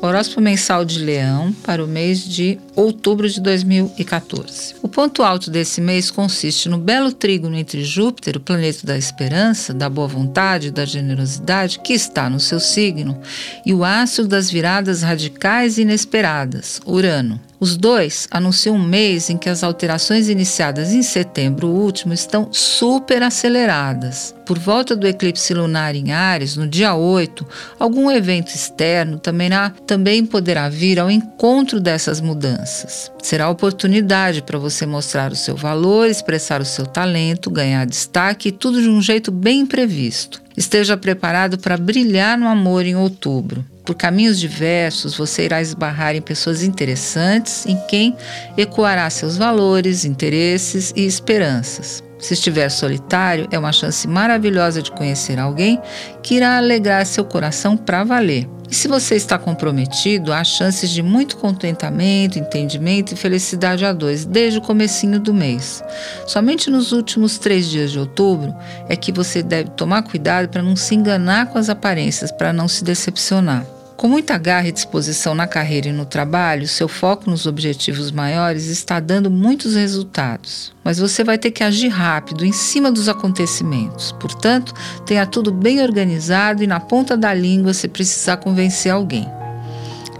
Horóscopo 0.00 0.40
mensal 0.40 0.84
de 0.84 1.00
Leão 1.00 1.52
para 1.64 1.84
o 1.84 1.88
mês 1.88 2.22
de 2.22 2.58
outubro 2.76 3.28
de 3.28 3.40
2014. 3.40 4.76
O 4.80 4.88
ponto 4.88 5.22
alto 5.22 5.50
desse 5.50 5.80
mês 5.80 6.10
consiste 6.10 6.68
no 6.68 6.78
belo 6.78 7.12
trígono 7.12 7.56
entre 7.56 7.84
Júpiter, 7.84 8.36
o 8.36 8.40
planeta 8.40 8.86
da 8.86 8.96
esperança, 8.96 9.74
da 9.74 9.88
boa 9.88 10.06
vontade, 10.06 10.70
da 10.70 10.84
generosidade, 10.84 11.80
que 11.80 11.92
está 11.92 12.30
no 12.30 12.38
seu 12.38 12.60
signo, 12.60 13.20
e 13.66 13.74
o 13.74 13.84
astro 13.84 14.26
das 14.26 14.50
viradas 14.50 15.02
radicais 15.02 15.78
e 15.78 15.82
inesperadas, 15.82 16.80
Urano. 16.86 17.47
Os 17.60 17.76
dois 17.76 18.28
anunciam 18.30 18.76
um 18.76 18.82
mês 18.82 19.28
em 19.30 19.36
que 19.36 19.48
as 19.48 19.64
alterações 19.64 20.28
iniciadas 20.28 20.92
em 20.92 21.02
setembro 21.02 21.66
último 21.66 22.14
estão 22.14 22.48
super 22.52 23.20
aceleradas. 23.22 24.32
Por 24.46 24.58
volta 24.58 24.94
do 24.94 25.08
eclipse 25.08 25.52
lunar 25.52 25.96
em 25.96 26.12
Ares, 26.12 26.56
no 26.56 26.68
dia 26.68 26.94
8, 26.94 27.44
algum 27.78 28.10
evento 28.10 28.54
externo 28.54 29.18
também, 29.18 29.50
também 29.86 30.24
poderá 30.24 30.68
vir 30.68 31.00
ao 31.00 31.10
encontro 31.10 31.80
dessas 31.80 32.20
mudanças. 32.20 33.10
Será 33.20 33.50
oportunidade 33.50 34.40
para 34.42 34.58
você 34.58 34.86
mostrar 34.86 35.32
o 35.32 35.36
seu 35.36 35.56
valor, 35.56 36.06
expressar 36.06 36.60
o 36.60 36.64
seu 36.64 36.86
talento, 36.86 37.50
ganhar 37.50 37.84
destaque 37.86 38.50
e 38.50 38.52
tudo 38.52 38.80
de 38.80 38.88
um 38.88 39.02
jeito 39.02 39.32
bem 39.32 39.60
imprevisto. 39.60 40.40
Esteja 40.56 40.96
preparado 40.96 41.58
para 41.58 41.76
brilhar 41.76 42.38
no 42.38 42.46
amor 42.46 42.86
em 42.86 42.96
outubro. 42.96 43.64
Por 43.88 43.94
caminhos 43.94 44.38
diversos, 44.38 45.16
você 45.16 45.46
irá 45.46 45.62
esbarrar 45.62 46.14
em 46.14 46.20
pessoas 46.20 46.62
interessantes 46.62 47.64
em 47.64 47.74
quem 47.88 48.14
ecoará 48.54 49.08
seus 49.08 49.38
valores, 49.38 50.04
interesses 50.04 50.92
e 50.94 51.06
esperanças. 51.06 52.04
Se 52.18 52.34
estiver 52.34 52.68
solitário, 52.68 53.48
é 53.50 53.58
uma 53.58 53.72
chance 53.72 54.06
maravilhosa 54.06 54.82
de 54.82 54.90
conhecer 54.90 55.38
alguém 55.38 55.80
que 56.22 56.34
irá 56.34 56.58
alegrar 56.58 57.06
seu 57.06 57.24
coração 57.24 57.78
para 57.78 58.04
valer. 58.04 58.46
E 58.70 58.74
se 58.74 58.88
você 58.88 59.14
está 59.14 59.38
comprometido, 59.38 60.34
há 60.34 60.44
chances 60.44 60.90
de 60.90 61.02
muito 61.02 61.38
contentamento, 61.38 62.38
entendimento 62.38 63.14
e 63.14 63.16
felicidade 63.16 63.86
a 63.86 63.94
dois 63.94 64.26
desde 64.26 64.58
o 64.58 64.62
comecinho 64.62 65.18
do 65.18 65.32
mês. 65.32 65.82
Somente 66.26 66.68
nos 66.68 66.92
últimos 66.92 67.38
três 67.38 67.66
dias 67.70 67.90
de 67.90 67.98
outubro 67.98 68.54
é 68.86 68.94
que 68.94 69.12
você 69.12 69.42
deve 69.42 69.70
tomar 69.70 70.02
cuidado 70.02 70.50
para 70.50 70.62
não 70.62 70.76
se 70.76 70.94
enganar 70.94 71.46
com 71.46 71.56
as 71.56 71.70
aparências, 71.70 72.30
para 72.30 72.52
não 72.52 72.68
se 72.68 72.84
decepcionar. 72.84 73.77
Com 73.98 74.06
muita 74.06 74.38
garra 74.38 74.68
e 74.68 74.72
disposição 74.72 75.34
na 75.34 75.44
carreira 75.44 75.88
e 75.88 75.92
no 75.92 76.06
trabalho, 76.06 76.68
seu 76.68 76.86
foco 76.86 77.28
nos 77.28 77.46
objetivos 77.46 78.12
maiores 78.12 78.66
está 78.66 79.00
dando 79.00 79.28
muitos 79.28 79.74
resultados. 79.74 80.72
Mas 80.84 81.00
você 81.00 81.24
vai 81.24 81.36
ter 81.36 81.50
que 81.50 81.64
agir 81.64 81.88
rápido, 81.88 82.44
em 82.44 82.52
cima 82.52 82.92
dos 82.92 83.08
acontecimentos. 83.08 84.12
Portanto, 84.12 84.72
tenha 85.04 85.26
tudo 85.26 85.50
bem 85.50 85.82
organizado 85.82 86.62
e 86.62 86.66
na 86.68 86.78
ponta 86.78 87.16
da 87.16 87.34
língua 87.34 87.74
se 87.74 87.88
precisar 87.88 88.36
convencer 88.36 88.92
alguém. 88.92 89.28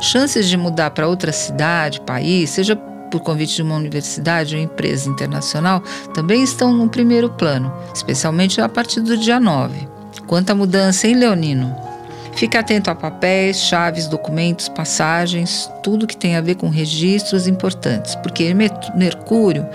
Chances 0.00 0.48
de 0.48 0.56
mudar 0.56 0.90
para 0.90 1.06
outra 1.06 1.30
cidade, 1.30 2.00
país, 2.00 2.50
seja 2.50 2.74
por 2.74 3.20
convite 3.20 3.54
de 3.54 3.62
uma 3.62 3.76
universidade 3.76 4.56
ou 4.56 4.60
empresa 4.60 5.08
internacional, 5.08 5.84
também 6.12 6.42
estão 6.42 6.72
no 6.72 6.88
primeiro 6.88 7.30
plano, 7.30 7.72
especialmente 7.94 8.60
a 8.60 8.68
partir 8.68 9.02
do 9.02 9.16
dia 9.16 9.38
9. 9.38 9.86
Quanto 10.26 10.50
à 10.50 10.54
mudança 10.56 11.06
em 11.06 11.14
Leonino, 11.14 11.87
Fique 12.38 12.56
atento 12.56 12.88
a 12.88 12.94
papéis, 12.94 13.56
chaves, 13.62 14.06
documentos, 14.06 14.68
passagens, 14.68 15.68
tudo 15.82 16.06
que 16.06 16.16
tem 16.16 16.36
a 16.36 16.40
ver 16.40 16.54
com 16.54 16.68
registros 16.68 17.48
importantes, 17.48 18.14
porque 18.14 18.54
Mercúrio 18.54 19.66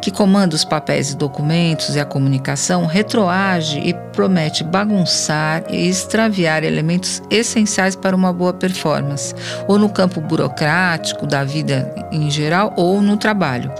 que 0.00 0.10
comanda 0.10 0.54
os 0.54 0.64
papéis 0.64 1.10
e 1.10 1.16
documentos 1.16 1.96
e 1.96 2.00
a 2.00 2.04
comunicação, 2.04 2.86
retroage 2.86 3.78
e 3.78 3.94
promete 4.12 4.64
bagunçar 4.64 5.64
e 5.70 5.88
extraviar 5.88 6.64
elementos 6.64 7.22
essenciais 7.30 7.96
para 7.96 8.16
uma 8.16 8.32
boa 8.32 8.52
performance, 8.52 9.34
ou 9.66 9.78
no 9.78 9.88
campo 9.88 10.20
burocrático 10.20 11.26
da 11.26 11.44
vida 11.44 11.94
em 12.12 12.30
geral, 12.30 12.72
ou 12.76 13.00
no 13.00 13.16
trabalho. 13.16 13.72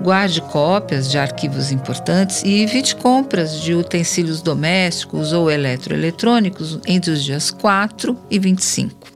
Guarde 0.00 0.40
cópias 0.40 1.10
de 1.10 1.18
arquivos 1.18 1.70
importantes 1.70 2.42
e 2.44 2.62
evite 2.62 2.96
compras 2.96 3.60
de 3.60 3.74
utensílios 3.74 4.42
domésticos 4.42 5.32
ou 5.32 5.50
eletroeletrônicos 5.50 6.78
entre 6.86 7.10
os 7.10 7.22
dias 7.22 7.50
4 7.50 8.16
e 8.30 8.38
25. 8.38 9.13